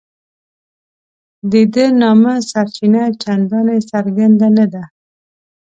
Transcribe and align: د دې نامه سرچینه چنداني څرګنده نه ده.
د 1.51 1.53
دې 1.73 1.87
نامه 2.01 2.33
سرچینه 2.49 3.03
چنداني 3.21 3.79
څرګنده 3.91 4.47
نه 4.57 4.65
ده. 4.73 4.83